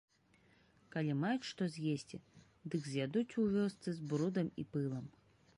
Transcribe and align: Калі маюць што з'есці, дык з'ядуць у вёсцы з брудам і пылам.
Калі 0.95 1.17
маюць 1.23 1.49
што 1.49 1.67
з'есці, 1.75 2.17
дык 2.69 2.81
з'ядуць 2.95 3.37
у 3.45 3.49
вёсцы 3.57 3.89
з 3.99 4.11
брудам 4.15 4.47
і 4.65 4.71
пылам. 4.75 5.05